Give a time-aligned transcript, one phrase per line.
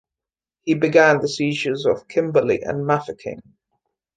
[0.63, 3.39] He began the sieges of Kimberley and Mafeking.